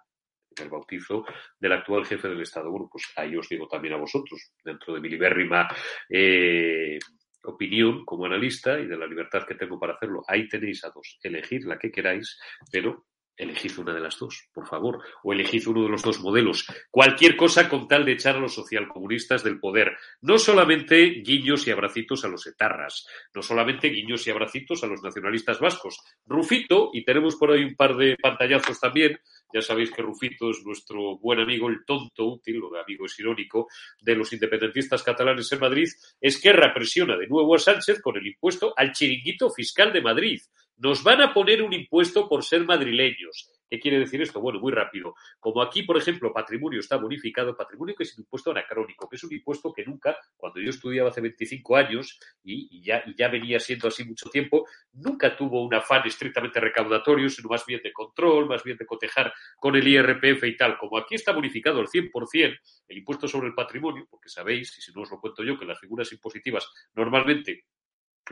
[0.62, 1.26] El bautizo
[1.58, 2.70] del actual jefe del Estado.
[2.70, 5.66] Bueno, pues ahí os digo también a vosotros, dentro de mi libérrima
[6.10, 7.00] eh,
[7.44, 11.20] opinión como analista y de la libertad que tengo para hacerlo, ahí tenéis a dos.
[11.24, 12.40] Elegid la que queráis,
[12.72, 13.06] pero
[13.42, 16.68] elegid una de las dos, por favor, o elegid uno de los dos modelos.
[16.90, 19.98] Cualquier cosa con tal de echar a los socialcomunistas del poder.
[20.22, 25.02] No solamente guiños y abracitos a los etarras, no solamente guiños y abracitos a los
[25.02, 26.00] nacionalistas vascos.
[26.26, 29.20] Rufito, y tenemos por ahí un par de pantallazos también,
[29.54, 33.20] ya sabéis que Rufito es nuestro buen amigo, el tonto útil, lo de amigo es
[33.20, 33.68] irónico,
[34.00, 35.90] de los independentistas catalanes en Madrid,
[36.22, 40.42] es que represiona de nuevo a Sánchez con el impuesto al chiringuito fiscal de Madrid.
[40.78, 43.52] Nos van a poner un impuesto por ser madrileños.
[43.72, 44.42] ¿Qué quiere decir esto?
[44.42, 45.16] Bueno, muy rápido.
[45.40, 49.24] Como aquí, por ejemplo, patrimonio está bonificado, patrimonio que es un impuesto anacrónico, que es
[49.24, 53.62] un impuesto que nunca, cuando yo estudiaba hace 25 años y, ya, y ya venía
[53.62, 58.50] siendo así mucho tiempo, nunca tuvo un afán estrictamente recaudatorio, sino más bien de control,
[58.50, 60.78] más bien de cotejar con el IRPF y tal.
[60.78, 64.92] Como aquí está bonificado al 100% el impuesto sobre el patrimonio, porque sabéis, y si
[64.92, 67.64] no os lo cuento yo, que las figuras impositivas normalmente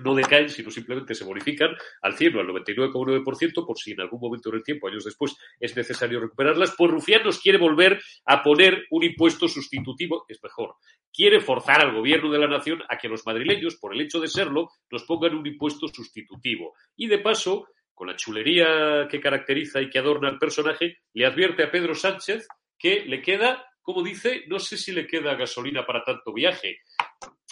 [0.03, 4.19] no decaen, sino simplemente se bonifican al 100 o al 99,9% por si en algún
[4.19, 8.85] momento del tiempo, años después, es necesario recuperarlas, pues Rufián nos quiere volver a poner
[8.91, 10.75] un impuesto sustitutivo, es mejor.
[11.11, 14.27] Quiere forzar al gobierno de la nación a que los madrileños, por el hecho de
[14.27, 16.73] serlo, nos pongan un impuesto sustitutivo.
[16.95, 21.63] Y de paso, con la chulería que caracteriza y que adorna al personaje, le advierte
[21.63, 22.47] a Pedro Sánchez
[22.77, 26.79] que le queda, como dice, no sé si le queda gasolina para tanto viaje.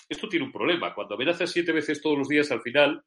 [0.09, 0.93] Esto tiene un problema.
[0.93, 3.03] Cuando amenazas siete veces todos los días al final,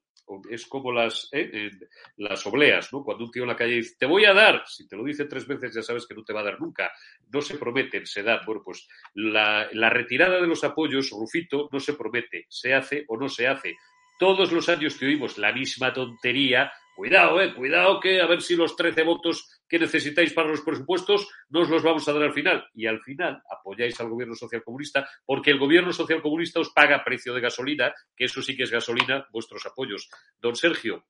[0.49, 1.71] es como las, ¿eh?
[2.19, 3.03] las obleas, ¿no?
[3.03, 5.25] Cuando un tío en la calle dice, te voy a dar, si te lo dice
[5.25, 6.93] tres veces ya sabes que no te va a dar nunca.
[7.33, 8.41] No se prometen, se dan.
[8.47, 13.17] Bueno, pues la, la retirada de los apoyos, Rufito, no se promete, se hace o
[13.17, 13.77] no se hace.
[14.19, 18.55] Todos los años que oímos la misma tontería, cuidado, eh, cuidado que a ver si
[18.55, 22.35] los 13 votos que necesitáis para los presupuestos no os los vamos a dar al
[22.35, 22.69] final.
[22.75, 27.41] Y al final apoyáis al gobierno socialcomunista porque el gobierno socialcomunista os paga precio de
[27.41, 30.11] gasolina, que eso sí que es gasolina, vuestros apoyos.
[30.41, 31.07] Don Sergio,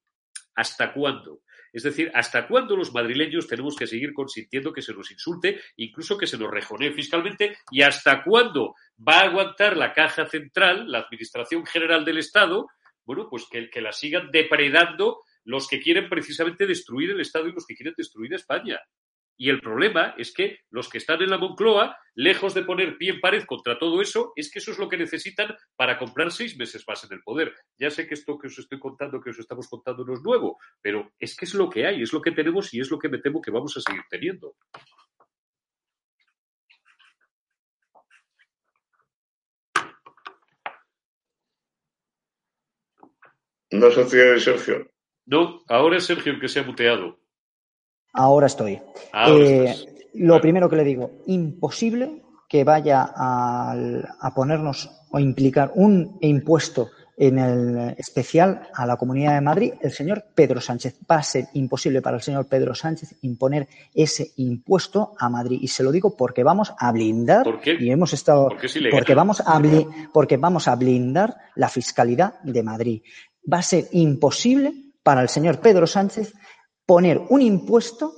[0.54, 1.40] ¿hasta cuándo?
[1.72, 6.18] Es decir, ¿hasta cuándo los madrileños tenemos que seguir consintiendo que se nos insulte, incluso
[6.18, 7.56] que se nos rejonee fiscalmente?
[7.70, 12.66] ¿Y hasta cuándo va a aguantar la Caja Central, la Administración General del Estado,
[13.06, 17.52] bueno, pues que, que la sigan depredando los que quieren precisamente destruir el Estado y
[17.52, 18.78] los que quieren destruir España.
[19.36, 23.12] Y el problema es que los que están en la Moncloa, lejos de poner pie
[23.12, 26.56] en pared contra todo eso, es que eso es lo que necesitan para comprar seis
[26.56, 27.52] meses más en el poder.
[27.78, 30.58] Ya sé que esto que os estoy contando, que os estamos contando, no es nuevo,
[30.80, 33.08] pero es que es lo que hay, es lo que tenemos y es lo que
[33.08, 34.54] me temo que vamos a seguir teniendo.
[43.72, 44.99] No sociedad de Sergio.
[45.26, 47.18] No, ahora es Sergio el que se ha muteado.
[48.12, 48.80] Ahora estoy.
[49.28, 49.74] Eh,
[50.14, 57.38] lo primero que le digo, imposible que vaya a, ponernos o implicar un impuesto en
[57.38, 60.98] el especial a la Comunidad de Madrid el señor Pedro Sánchez.
[61.09, 65.59] Va a ser imposible para el señor Pedro Sánchez imponer ese impuesto a Madrid.
[65.61, 67.46] Y se lo digo porque vamos a blindar
[67.78, 68.48] y hemos estado
[68.90, 69.62] porque vamos a
[70.12, 73.02] porque vamos a blindar la fiscalidad de Madrid.
[73.52, 76.32] Va a ser imposible para el señor Pedro Sánchez
[76.86, 78.12] poner un impuesto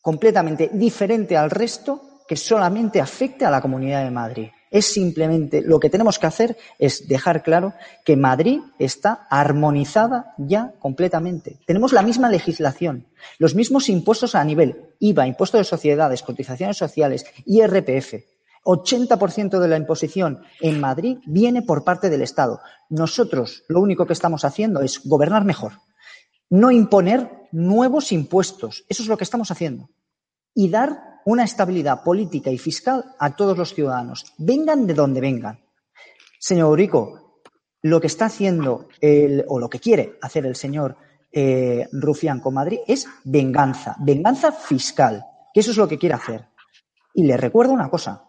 [0.00, 4.48] completamente diferente al resto que solamente afecte a la Comunidad de Madrid.
[4.70, 7.72] Es simplemente lo que tenemos que hacer es dejar claro
[8.04, 11.60] que Madrid está armonizada ya completamente.
[11.66, 13.06] Tenemos la misma legislación,
[13.38, 18.14] los mismos impuestos a nivel IVA, impuesto de sociedades, cotizaciones sociales, IRPF.
[18.64, 22.60] 80% de la imposición en Madrid viene por parte del Estado.
[22.90, 25.74] Nosotros lo único que estamos haciendo es gobernar mejor,
[26.50, 28.84] no imponer nuevos impuestos.
[28.88, 29.90] Eso es lo que estamos haciendo.
[30.54, 35.60] Y dar una estabilidad política y fiscal a todos los ciudadanos, vengan de donde vengan.
[36.38, 37.40] Señor Urico,
[37.82, 40.96] lo que está haciendo el, o lo que quiere hacer el señor
[41.32, 46.48] eh, Rufián con Madrid es venganza, venganza fiscal, que eso es lo que quiere hacer.
[47.12, 48.24] Y le recuerdo una cosa,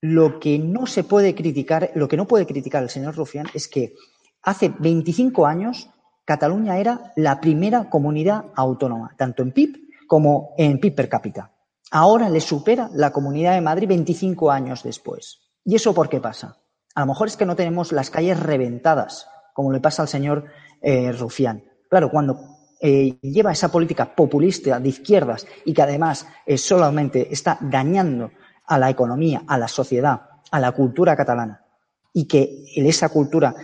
[0.00, 3.68] lo que no se puede criticar, lo que no puede criticar el señor Rufián es
[3.68, 3.94] que
[4.42, 5.90] hace 25 años
[6.26, 11.52] Cataluña era la primera comunidad autónoma, tanto en PIB como en PIB per cápita.
[11.90, 15.40] Ahora le supera la Comunidad de Madrid 25 años después.
[15.64, 16.58] ¿Y eso por qué pasa?
[16.94, 20.44] A lo mejor es que no tenemos las calles reventadas, como le pasa al señor
[20.82, 21.64] eh, Rufián.
[21.88, 27.56] Claro, cuando eh, lleva esa política populista de izquierdas y que además eh, solamente está
[27.60, 28.32] dañando
[28.66, 31.64] a la economía, a la sociedad, a la cultura catalana,
[32.12, 33.54] y que esa cultura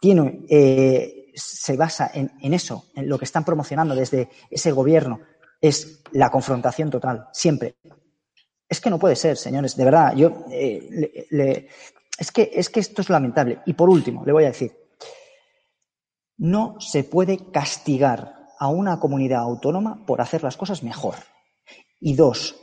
[0.00, 5.20] tiene, eh, se basa en, eso, en lo que están promocionando desde ese gobierno,
[5.60, 7.76] es la confrontación total, siempre.
[8.68, 10.14] Es que no puede ser, señores, de verdad.
[10.14, 11.68] Yo, eh, le,
[12.18, 13.60] es, que, es que esto es lamentable.
[13.66, 14.72] Y por último, le voy a decir,
[16.38, 21.16] no se puede castigar a una comunidad autónoma por hacer las cosas mejor.
[21.98, 22.56] Y dos,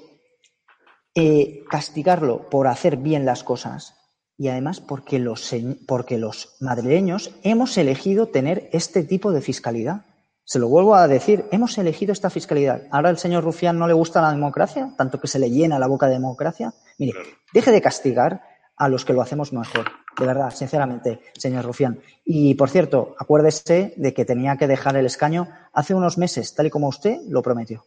[1.14, 3.97] eh, castigarlo por hacer bien las cosas
[4.38, 5.54] y además porque los,
[5.88, 10.06] porque los madrileños hemos elegido tener este tipo de fiscalidad.
[10.44, 12.84] Se lo vuelvo a decir, hemos elegido esta fiscalidad.
[12.92, 15.88] Ahora el señor Rufián no le gusta la democracia, tanto que se le llena la
[15.88, 16.74] boca de democracia.
[16.98, 17.14] Mire,
[17.54, 18.44] deje de castigar
[18.78, 19.86] a los que lo hacemos mejor.
[20.18, 22.00] De verdad, sinceramente, señor Rufián.
[22.24, 26.68] Y por cierto, acuérdese de que tenía que dejar el escaño hace unos meses, tal
[26.68, 27.86] y como usted lo prometió.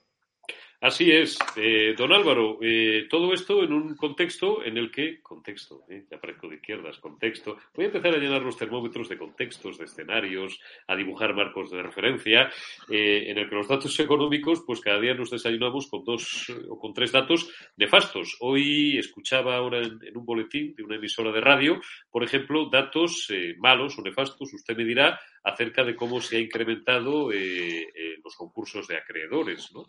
[0.83, 5.85] Así es, eh, don Álvaro, eh, todo esto en un contexto en el que, contexto,
[5.91, 9.77] eh, ya parezco de izquierdas, contexto, voy a empezar a llenar los termómetros de contextos,
[9.77, 12.51] de escenarios, a dibujar marcos de referencia,
[12.89, 16.95] en el que los datos económicos, pues cada día nos desayunamos con dos o con
[16.95, 18.39] tres datos nefastos.
[18.41, 21.79] Hoy escuchaba ahora en, en un boletín de una emisora de radio,
[22.11, 27.29] por ejemplo, datos malos o nefastos, usted me dirá, acerca de cómo se ha incrementado
[27.31, 29.85] los concursos de acreedores, ¿no?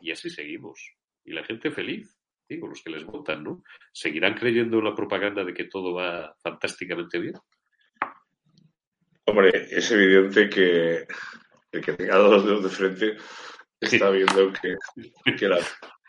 [0.00, 0.80] Y así seguimos.
[1.24, 3.62] Y la gente feliz, digo, los que les votan, ¿no?
[3.92, 7.34] ¿Seguirán creyendo en la propaganda de que todo va fantásticamente bien?
[9.24, 11.06] Hombre, es evidente que
[11.70, 13.16] el que tenga dos dedos de frente
[13.80, 14.76] está viendo que,
[15.36, 15.58] que la,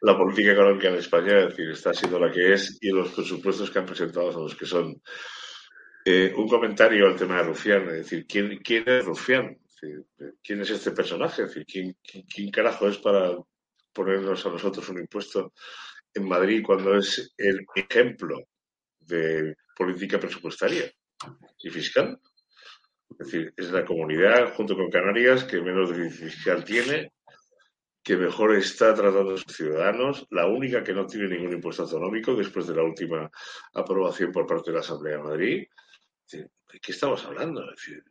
[0.02, 3.72] la, política económica en España es decir, está siendo la que es y los presupuestos
[3.72, 5.02] que han presentado son los que son.
[6.06, 9.58] Eh, un comentario al tema de Rufián, es decir, ¿quién, quién es Rufián?
[10.44, 11.44] ¿Quién es este personaje?
[11.44, 13.32] Es decir, ¿quién, quién, quién carajo es para
[13.94, 15.54] ponernos a nosotros un impuesto
[16.14, 18.40] en Madrid cuando es el ejemplo
[19.00, 20.92] de política presupuestaria
[21.60, 22.20] y fiscal.
[23.12, 27.12] Es decir, es la comunidad, junto con Canarias, que menos déficit fiscal tiene,
[28.04, 32.36] que mejor está tratando a sus ciudadanos, la única que no tiene ningún impuesto autonómico
[32.36, 33.30] después de la última
[33.74, 35.68] aprobación por parte de la Asamblea de Madrid.
[36.74, 37.64] ¿De qué estamos hablando?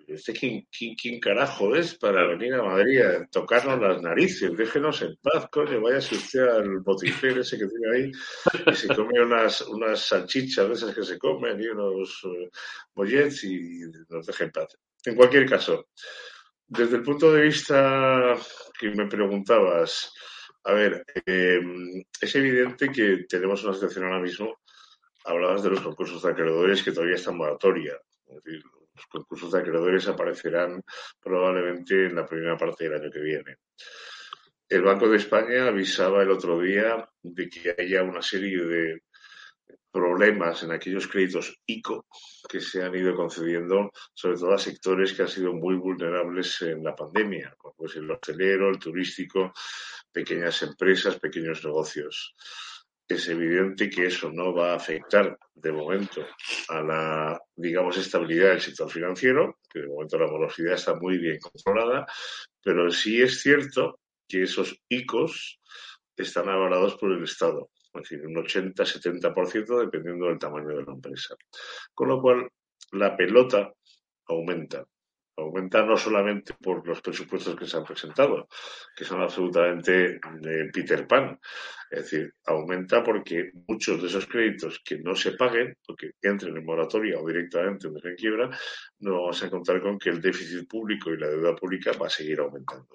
[0.07, 4.57] ¿Este quién, quién, carajo es para venir a Madrid a tocarnos las narices?
[4.57, 5.81] Déjenos en paz, coño.
[5.81, 8.13] Váyase usted al botifer ese que tiene ahí
[8.65, 12.23] y se come unas, unas salchichas de esas que se comen y unos
[12.95, 14.79] bollets y nos deje en paz.
[15.07, 15.89] En cualquier caso,
[16.65, 18.37] desde el punto de vista
[18.79, 20.15] que me preguntabas,
[20.63, 21.59] a ver, eh,
[22.21, 24.61] es evidente que tenemos una situación ahora mismo
[25.25, 27.99] hablabas de los concursos de acreedores que todavía están moratoria.
[28.37, 28.63] Es decir,
[28.95, 30.83] los concursos de acreedores aparecerán
[31.21, 33.57] probablemente en la primera parte del año que viene.
[34.69, 39.03] El Banco de España avisaba el otro día de que haya una serie de
[39.91, 42.07] problemas en aquellos créditos ICO
[42.49, 46.83] que se han ido concediendo, sobre todo a sectores que han sido muy vulnerables en
[46.83, 49.53] la pandemia, como el hostelero, el turístico,
[50.11, 52.35] pequeñas empresas, pequeños negocios
[53.13, 56.27] es evidente que eso no va a afectar de momento
[56.69, 61.39] a la, digamos, estabilidad del sector financiero, que de momento la morosidad está muy bien
[61.41, 62.07] controlada,
[62.63, 65.61] pero sí es cierto que esos ICOs
[66.17, 71.35] están avalados por el Estado, es decir, un 80-70% dependiendo del tamaño de la empresa.
[71.95, 72.49] Con lo cual,
[72.93, 73.73] la pelota
[74.27, 74.85] aumenta
[75.37, 78.49] aumenta no solamente por los presupuestos que se han presentado,
[78.95, 81.39] que son absolutamente de Peter Pan,
[81.91, 86.57] es decir, aumenta porque muchos de esos créditos que no se paguen, o que entren
[86.57, 88.51] en moratoria o directamente en quiebra,
[89.01, 92.11] no vamos a contar con que el déficit público y la deuda pública va a
[92.11, 92.89] seguir aumentando.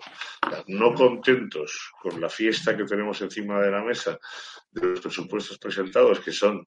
[0.68, 4.18] No contentos con la fiesta que tenemos encima de la mesa
[4.72, 6.66] de los presupuestos presentados, que son,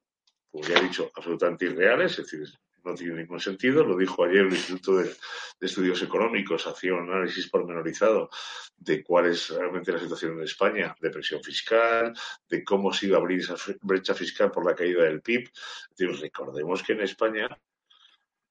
[0.49, 2.47] como ya he dicho, absolutamente irreales, es decir,
[2.83, 3.83] no tiene ningún sentido.
[3.83, 5.11] Lo dijo ayer el Instituto de,
[5.59, 8.29] Estudios Económicos, hacía un análisis pormenorizado
[8.77, 12.13] de cuál es realmente la situación en España, de presión fiscal,
[12.49, 15.49] de cómo se iba a abrir esa brecha fiscal por la caída del PIB.
[15.97, 17.47] Recordemos que en España,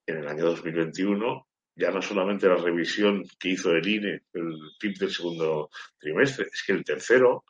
[0.07, 4.99] en el año 2021, ya no solamente la revisión que hizo el INE, el PIB
[4.99, 7.45] del segundo trimestre, es que el tercero,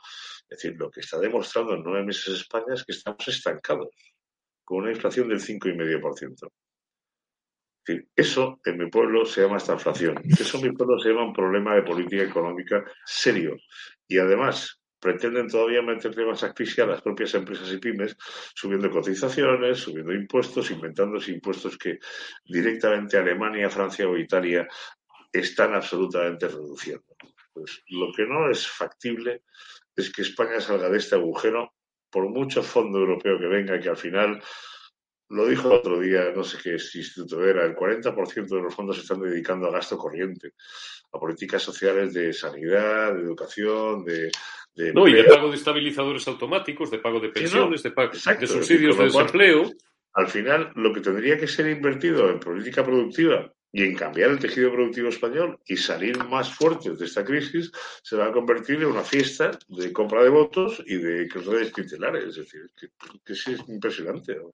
[0.48, 3.88] es decir, lo que está demostrando en nueve meses España es que estamos estancados,
[4.64, 6.48] con una inflación del 5,5%.
[8.14, 10.22] Eso en mi pueblo se llama estanflación.
[10.38, 13.56] Eso en mi pueblo se llama un problema de política económica serio.
[14.06, 18.16] Y además pretenden todavía meterle más asfixia a las propias empresas y pymes,
[18.54, 21.98] subiendo cotizaciones, subiendo impuestos, inventándose impuestos que
[22.44, 24.68] directamente Alemania, Francia o Italia
[25.32, 27.16] están absolutamente reduciendo.
[27.52, 29.42] Pues lo que no es factible
[29.96, 31.74] es que España salga de este agujero
[32.10, 34.42] por mucho fondo europeo que venga, que al final
[35.30, 39.02] lo dijo otro día, no sé qué instituto era, el 40% de los fondos se
[39.02, 40.54] están dedicando a gasto corriente,
[41.12, 44.30] a políticas sociales de sanidad, de educación, de...
[44.74, 48.46] de no, y de pago de estabilizadores automáticos, de pago de pensiones, de, pago, de
[48.46, 49.70] subsidios de desempleo.
[50.14, 54.40] Al final, lo que tendría que ser invertido en política productiva y en cambiar el
[54.40, 57.70] tejido productivo español y salir más fuertes de esta crisis,
[58.02, 62.24] se va a convertir en una fiesta de compra de votos y de redes titulares.
[62.24, 62.88] Es decir, que,
[63.24, 64.34] que sí es impresionante.
[64.34, 64.52] ¿no?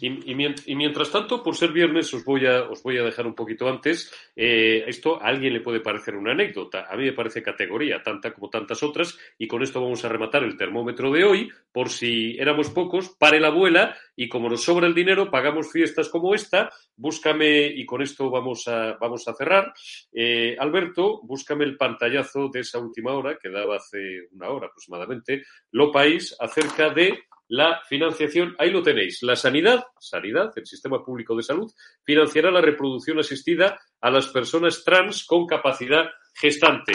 [0.00, 0.34] Y,
[0.74, 4.12] mientras tanto, por ser viernes, os voy a, os voy a dejar un poquito antes.
[4.34, 6.86] Eh, esto a alguien le puede parecer una anécdota.
[6.90, 9.16] A mí me parece categoría, tanta como tantas otras.
[9.38, 11.50] Y con esto vamos a rematar el termómetro de hoy.
[11.70, 16.08] Por si éramos pocos, pare la abuela y como nos sobra el dinero, pagamos fiestas
[16.08, 16.70] como esta.
[16.96, 19.72] Búscame, y con esto vamos a, vamos a cerrar.
[20.12, 25.44] Eh, Alberto, búscame el pantallazo de esa última hora, que daba hace una hora aproximadamente,
[25.70, 31.36] Lo País, acerca de la financiación, ahí lo tenéis, la sanidad, sanidad, el sistema público
[31.36, 31.70] de salud,
[32.02, 36.94] financiará la reproducción asistida a las personas trans con capacidad gestante.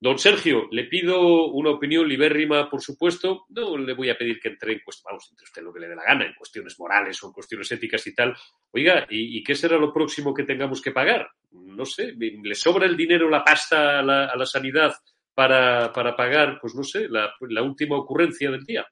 [0.00, 3.44] Don Sergio, le pido una opinión libérrima, por supuesto.
[3.50, 5.88] No le voy a pedir que entre en cuestiones, vamos, entre usted lo que le
[5.88, 8.34] dé la gana, en cuestiones morales o en cuestiones éticas y tal.
[8.72, 11.28] Oiga, ¿y, qué será lo próximo que tengamos que pagar?
[11.50, 14.94] No sé, ¿le sobra el dinero, la pasta a la, sanidad
[15.34, 18.86] para, pagar, pues no sé, la última ocurrencia del día?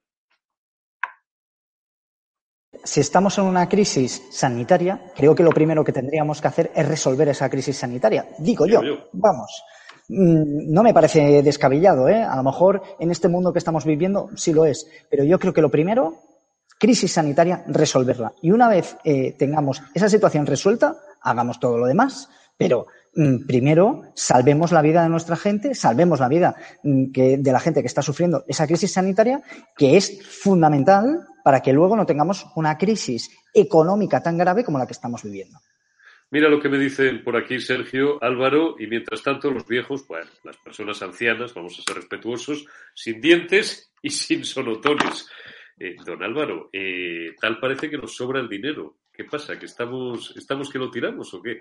[2.84, 6.86] Si estamos en una crisis sanitaria, creo que lo primero que tendríamos que hacer es
[6.86, 8.28] resolver esa crisis sanitaria.
[8.38, 8.80] Digo yo,
[9.12, 9.62] vamos.
[10.08, 12.22] Mm, no me parece descabellado, ¿eh?
[12.22, 15.52] A lo mejor en este mundo que estamos viviendo sí lo es, pero yo creo
[15.52, 16.22] que lo primero,
[16.78, 18.32] crisis sanitaria, resolverla.
[18.42, 22.86] Y una vez eh, tengamos esa situación resuelta, hagamos todo lo demás, pero
[23.46, 27.86] primero salvemos la vida de nuestra gente, salvemos la vida mm, de la gente que
[27.86, 29.42] está sufriendo esa crisis sanitaria,
[29.76, 34.86] que es fundamental para que luego no tengamos una crisis económica tan grave como la
[34.86, 35.58] que estamos viviendo.
[36.30, 40.28] Mira lo que me dicen por aquí Sergio, Álvaro, y mientras tanto los viejos, bueno,
[40.42, 45.28] las personas ancianas, vamos a ser respetuosos, sin dientes y sin sonotones.
[45.78, 48.96] Eh, don Álvaro, eh, tal parece que nos sobra el dinero.
[49.12, 49.58] ¿Qué pasa?
[49.58, 51.60] ¿Que estamos, estamos que lo tiramos o qué?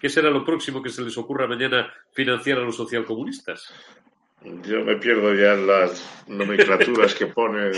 [0.00, 3.72] ¿Qué será lo próximo que se les ocurra mañana financiar a los socialcomunistas?
[4.62, 7.74] Yo me pierdo ya en las nomenclaturas que ponen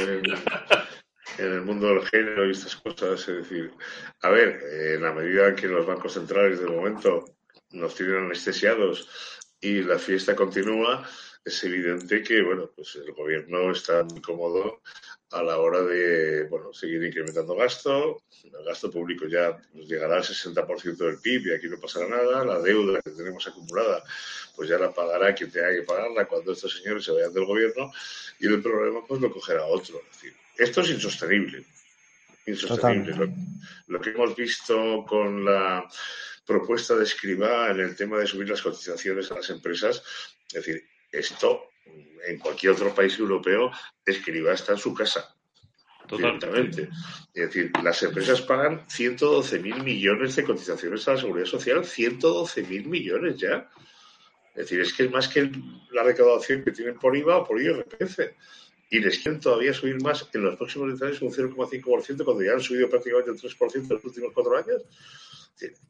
[1.38, 3.26] en el mundo del género y estas cosas.
[3.26, 3.72] Es decir,
[4.20, 4.60] a ver,
[4.94, 7.24] en la medida que los bancos centrales de momento
[7.70, 9.08] nos tienen anestesiados
[9.60, 11.08] y la fiesta continúa,
[11.44, 14.82] es evidente que bueno, pues el gobierno está muy cómodo
[15.32, 18.22] a la hora de bueno, seguir incrementando gasto.
[18.42, 22.44] El gasto público ya nos llegará al 60% del PIB y aquí no pasará nada.
[22.44, 24.02] La deuda que tenemos acumulada,
[24.56, 27.92] pues ya la pagará quien tenga que pagarla cuando estos señores se vayan del gobierno
[28.40, 30.00] y el problema pues lo cogerá otro.
[30.10, 31.64] Es decir, esto es insostenible.
[32.46, 33.32] Insostenible.
[33.86, 35.88] Lo, que hemos visto con la
[36.44, 40.02] propuesta de Escribá en el tema de subir las cotizaciones a las empresas,
[40.48, 41.70] es decir, esto
[42.26, 43.70] en cualquier otro país europeo,
[44.04, 45.36] Escribá está en su casa.
[46.06, 46.88] Totalmente.
[47.32, 52.62] Es decir, las empresas pagan 112 mil millones de cotizaciones a la seguridad social, 112
[52.64, 53.70] mil millones ya.
[54.50, 55.50] Es decir, es que es más que
[55.92, 58.18] la recaudación que tienen por IVA o por IRPF
[58.90, 62.52] y les quieren todavía subir más en los próximos 10 años un 0,5% cuando ya
[62.52, 64.82] han subido prácticamente el 3% en los últimos cuatro años.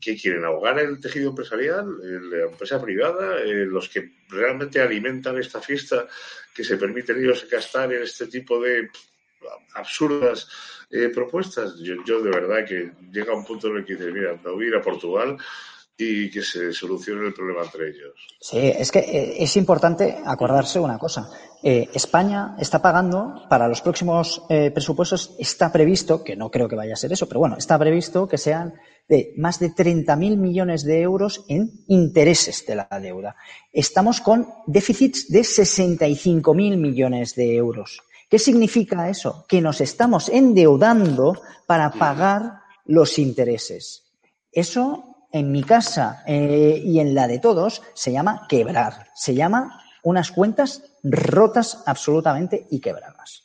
[0.01, 0.45] ¿Qué quieren?
[0.45, 1.87] ¿Ahogar el tejido empresarial,
[2.31, 6.09] la empresa privada, eh, los que realmente alimentan esta fiesta
[6.55, 8.91] que se permiten ellos gastar en este tipo de
[9.75, 10.49] absurdas
[10.91, 11.79] eh, propuestas?
[11.79, 14.65] Yo, yo, de verdad que llega un punto en el que dices, mira, me voy
[14.65, 15.39] a ir a Portugal
[16.01, 18.15] y que se solucione el problema entre ellos.
[18.41, 21.31] Sí, es que eh, es importante acordarse una cosa.
[21.63, 26.77] Eh, España está pagando para los próximos eh, presupuestos, está previsto, que no creo que
[26.77, 28.75] vaya a ser eso, pero bueno, está previsto que sean
[29.09, 33.37] de más de 30.000 millones de euros en intereses de la deuda.
[33.73, 38.01] Estamos con déficits de 65.000 millones de euros.
[38.31, 39.45] ¿Qué significa eso?
[39.49, 44.05] Que nos estamos endeudando para pagar los intereses.
[44.53, 49.83] Eso en mi casa eh, y en la de todos se llama quebrar, se llama
[50.03, 53.45] unas cuentas rotas absolutamente y quebradas.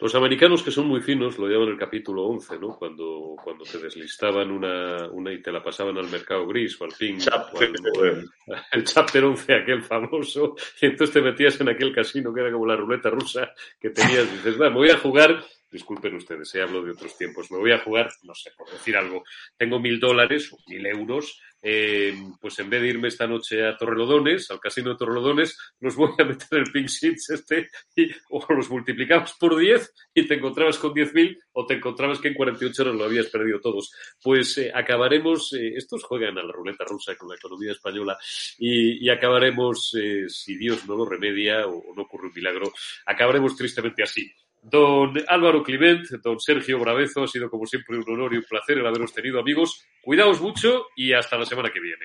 [0.00, 2.76] Los americanos, que son muy finos, lo llaman el capítulo 11, ¿no?
[2.76, 6.92] Cuando, cuando te deslistaban una, una y te la pasaban al mercado gris o al
[6.92, 7.18] fin.
[8.72, 12.66] el chapter 11, aquel famoso, y entonces te metías en aquel casino que era como
[12.66, 16.92] la ruleta rusa que tenías, dices, me voy a jugar disculpen ustedes, he hablo de
[16.92, 19.24] otros tiempos, me voy a jugar, no sé, por decir algo,
[19.56, 23.76] tengo mil dólares o mil euros, eh, pues en vez de irme esta noche a
[23.76, 28.10] Torrelodones, al casino de Torrelodones, los voy a meter en el Pink Sheets este y
[28.30, 32.34] o los multiplicamos por 10 y te encontrabas con 10.000 o te encontrabas que en
[32.34, 33.92] 48 horas lo habías perdido todos.
[34.22, 38.16] Pues eh, acabaremos, eh, estos juegan a la ruleta rusa con la economía española
[38.58, 42.72] y, y acabaremos, eh, si Dios no lo remedia o no ocurre un milagro,
[43.06, 44.32] acabaremos tristemente así.
[44.62, 48.78] Don Álvaro Clement, don Sergio Bravezo, ha sido como siempre un honor y un placer
[48.78, 49.86] el haberos tenido, amigos.
[50.02, 52.04] Cuidaos mucho y hasta la semana que viene.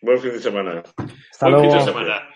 [0.00, 0.82] Buen fin de semana.
[1.30, 2.28] Hasta Buen fin de semana.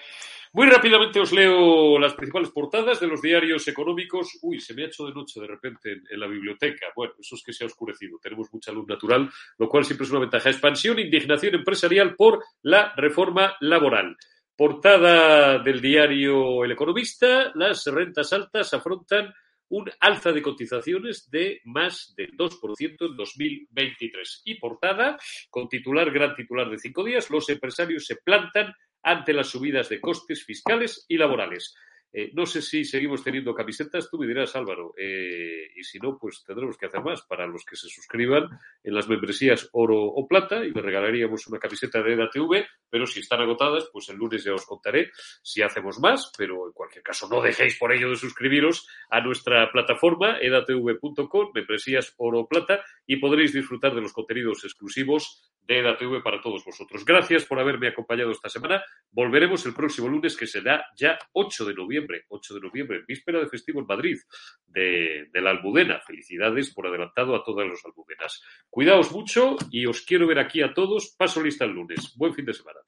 [0.55, 4.39] Muy rápidamente os leo las principales portadas de los diarios económicos.
[4.43, 6.89] Uy, se me ha hecho de noche de repente en, en la biblioteca.
[6.95, 8.19] Bueno, eso es que se ha oscurecido.
[8.23, 10.51] Tenemos mucha luz natural, lo cual siempre es una ventaja.
[10.51, 14.15] Expansión, indignación empresarial por la reforma laboral.
[14.63, 19.35] Portada del diario El Economista, las rentas altas afrontan
[19.71, 24.43] un alza de cotizaciones de más del 2% en 2023.
[24.45, 25.19] Y portada,
[25.51, 30.01] con titular, gran titular de cinco días, los empresarios se plantan ante las subidas de
[30.01, 31.75] costes fiscales y laborales.
[32.13, 36.19] Eh, no sé si seguimos teniendo camisetas, tú me dirás, Álvaro, eh, y si no,
[36.19, 38.49] pues tendremos que hacer más para los que se suscriban
[38.85, 43.21] en las membresías oro o plata y le regalaríamos una camiseta de EDATV, pero si
[43.21, 45.11] están agotadas, pues el lunes ya os contaré
[45.43, 49.71] si hacemos más, pero en cualquier caso no dejéis por ello de suscribiros a nuestra
[49.73, 56.23] plataforma edatv.com, membresías oro o plata, y podréis disfrutar de los contenidos exclusivos de EDATV
[56.23, 57.05] para todos vosotros.
[57.05, 58.83] Gracias por haberme acompañado esta semana.
[59.11, 63.49] Volveremos el próximo lunes, que será ya 8 de noviembre, 8 de noviembre, víspera de
[63.49, 64.19] festivo en Madrid,
[64.67, 66.01] de, de la Almudena.
[66.07, 68.43] Felicidades por adelantado a todas las almudenas.
[68.69, 71.15] Cuidaos mucho y os quiero ver aquí a todos.
[71.17, 72.15] Paso lista el lunes.
[72.17, 72.81] Buen fin de semana.